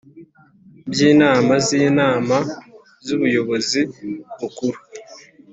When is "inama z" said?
1.11-1.67, 1.87-3.07